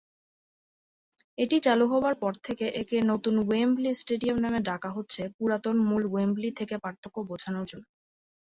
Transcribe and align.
এটি 1.37 1.57
চালু 1.65 1.85
হবার 1.91 2.15
পর 2.21 2.33
থেকে 2.45 2.65
একে 2.81 2.97
"নতুন 3.11 3.35
ওয়েম্বলি 3.41 3.91
স্টেডিয়াম" 3.95 4.37
নামে 4.41 4.59
ডাকা 4.69 4.89
হচ্ছে 4.97 5.21
পুরাতন 5.35 5.75
মূল 5.89 6.03
ওয়েম্বলি 6.07 6.49
থেকে 6.59 6.75
পার্থক্য 6.83 7.17
বোঝানোর 7.29 7.65
জন্য। 7.71 7.85